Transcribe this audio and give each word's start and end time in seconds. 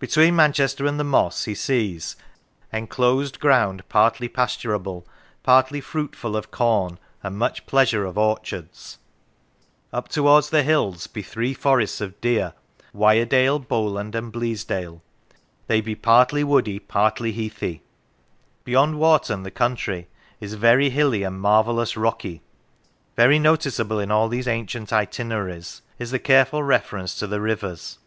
Between 0.00 0.34
Manchester 0.34 0.86
and 0.86 0.98
the 0.98 1.04
Moss 1.04 1.44
he 1.44 1.54
sees" 1.54 2.16
en 2.72 2.88
closed 2.88 3.38
ground 3.38 3.88
partly 3.88 4.26
pasturable, 4.28 5.06
partly 5.44 5.80
fruitful 5.80 6.34
of 6.34 6.50
corn, 6.50 6.98
and 7.22 7.38
much 7.38 7.64
pleasure 7.64 8.04
of 8.04 8.18
orchards."" 8.18 8.98
Up 9.92 10.08
towards 10.08 10.48
75 10.48 10.54
Lancashire 10.54 10.58
the 10.58 10.66
hills 10.90 11.06
be 11.06 11.22
three 11.22 11.54
forests 11.54 12.00
of 12.00 12.20
deer, 12.20 12.54
Wyerdale, 12.92 13.60
Bowland, 13.68 14.16
and 14.16 14.32
Bleasdale. 14.32 15.00
They 15.68 15.80
be 15.80 15.94
partly 15.94 16.42
woody, 16.42 16.80
partly 16.80 17.30
heathy." 17.30 17.82
Beyond 18.64 18.98
Warton 18.98 19.44
the 19.44 19.52
country 19.52 20.08
is" 20.40 20.54
very 20.54 20.90
hilly 20.90 21.22
and 21.22 21.40
mar 21.40 21.62
vellous 21.62 21.94
rocky." 21.96 22.42
Very 23.14 23.38
noticeable 23.38 24.00
in 24.00 24.10
all 24.10 24.28
these 24.28 24.48
ancient 24.48 24.92
itineraries 24.92 25.82
is 26.00 26.10
the 26.10 26.18
careful 26.18 26.64
reference 26.64 27.14
to 27.20 27.28
the 27.28 27.40
rivers. 27.40 27.98